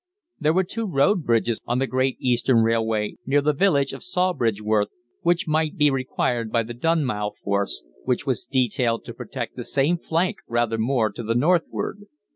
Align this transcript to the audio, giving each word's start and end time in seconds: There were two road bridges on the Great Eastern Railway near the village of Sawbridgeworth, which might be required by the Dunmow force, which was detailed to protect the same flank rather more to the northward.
There 0.39 0.53
were 0.53 0.63
two 0.63 0.87
road 0.87 1.25
bridges 1.25 1.61
on 1.67 1.77
the 1.77 1.85
Great 1.85 2.17
Eastern 2.19 2.63
Railway 2.63 3.17
near 3.27 3.39
the 3.39 3.53
village 3.53 3.93
of 3.93 4.01
Sawbridgeworth, 4.01 4.87
which 5.21 5.47
might 5.47 5.77
be 5.77 5.91
required 5.91 6.51
by 6.51 6.63
the 6.63 6.73
Dunmow 6.73 7.33
force, 7.43 7.83
which 8.03 8.25
was 8.25 8.43
detailed 8.45 9.05
to 9.05 9.13
protect 9.13 9.57
the 9.57 9.63
same 9.63 9.99
flank 9.99 10.37
rather 10.47 10.79
more 10.79 11.11
to 11.11 11.21
the 11.21 11.35
northward. 11.35 12.05